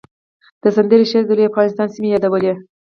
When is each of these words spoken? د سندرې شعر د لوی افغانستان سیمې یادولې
د 0.61 0.63
سندرې 0.75 1.05
شعر 1.11 1.23
د 1.27 1.31
لوی 1.37 1.45
افغانستان 1.51 1.87
سیمې 1.95 2.09
یادولې 2.11 2.53